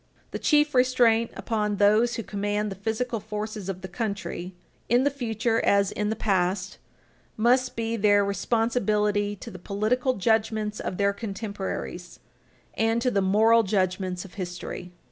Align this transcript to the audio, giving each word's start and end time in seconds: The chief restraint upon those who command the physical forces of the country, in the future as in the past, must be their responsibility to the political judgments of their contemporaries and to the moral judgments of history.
The 0.31 0.39
chief 0.39 0.73
restraint 0.73 1.29
upon 1.35 1.75
those 1.75 2.15
who 2.15 2.23
command 2.23 2.71
the 2.71 2.75
physical 2.75 3.19
forces 3.19 3.69
of 3.69 3.81
the 3.81 3.87
country, 3.87 4.55
in 4.89 5.03
the 5.03 5.11
future 5.11 5.63
as 5.63 5.91
in 5.91 6.09
the 6.09 6.15
past, 6.15 6.79
must 7.37 7.75
be 7.75 7.95
their 7.95 8.25
responsibility 8.25 9.35
to 9.35 9.51
the 9.51 9.59
political 9.59 10.15
judgments 10.15 10.79
of 10.79 10.97
their 10.97 11.13
contemporaries 11.13 12.19
and 12.73 12.99
to 12.99 13.11
the 13.11 13.21
moral 13.21 13.61
judgments 13.61 14.25
of 14.25 14.33
history. 14.33 14.91